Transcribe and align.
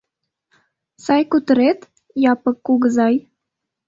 Сай 1.05 1.23
кутырет, 1.31 1.79
Япык 2.31 2.57
кугызай? 2.65 3.15